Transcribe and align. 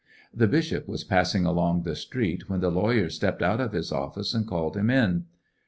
The 0.33 0.47
bishop 0.47 0.87
was 0.87 1.03
passing 1.03 1.45
along 1.45 1.83
the 1.83 1.95
street, 1.95 2.49
when 2.49 2.59
the 2.59 2.71
lawyer 2.71 3.07
stepped 3.07 3.43
out 3.43 3.61
of 3.61 3.73
his 3.73 3.91
of&ce 3.91 4.33
and 4.33 4.47
called 4.47 4.75
him 4.75 4.89
in. 4.89 5.25